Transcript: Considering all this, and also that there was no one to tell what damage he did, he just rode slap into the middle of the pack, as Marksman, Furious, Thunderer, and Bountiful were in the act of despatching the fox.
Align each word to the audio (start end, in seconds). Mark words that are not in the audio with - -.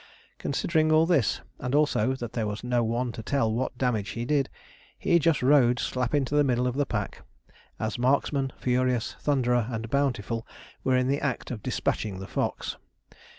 Considering 0.39 0.91
all 0.91 1.05
this, 1.05 1.41
and 1.59 1.75
also 1.75 2.15
that 2.15 2.33
there 2.33 2.47
was 2.47 2.63
no 2.63 2.83
one 2.83 3.11
to 3.11 3.21
tell 3.21 3.53
what 3.53 3.77
damage 3.77 4.09
he 4.09 4.25
did, 4.25 4.49
he 4.97 5.19
just 5.19 5.43
rode 5.43 5.77
slap 5.77 6.15
into 6.15 6.33
the 6.33 6.43
middle 6.43 6.65
of 6.65 6.73
the 6.75 6.87
pack, 6.87 7.21
as 7.79 7.99
Marksman, 7.99 8.51
Furious, 8.57 9.15
Thunderer, 9.19 9.67
and 9.69 9.91
Bountiful 9.91 10.47
were 10.83 10.97
in 10.97 11.07
the 11.07 11.21
act 11.21 11.51
of 11.51 11.61
despatching 11.61 12.17
the 12.17 12.25
fox. 12.25 12.77